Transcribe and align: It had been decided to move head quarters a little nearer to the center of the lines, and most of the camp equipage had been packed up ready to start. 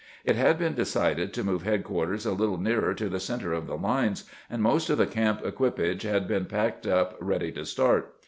It 0.25 0.35
had 0.35 0.57
been 0.57 0.73
decided 0.73 1.31
to 1.35 1.43
move 1.43 1.61
head 1.61 1.83
quarters 1.83 2.25
a 2.25 2.31
little 2.31 2.57
nearer 2.57 2.95
to 2.95 3.07
the 3.07 3.19
center 3.19 3.53
of 3.53 3.67
the 3.67 3.77
lines, 3.77 4.23
and 4.49 4.59
most 4.59 4.89
of 4.89 4.97
the 4.97 5.05
camp 5.05 5.41
equipage 5.45 6.01
had 6.01 6.27
been 6.27 6.45
packed 6.45 6.87
up 6.87 7.15
ready 7.19 7.51
to 7.51 7.63
start. 7.67 8.11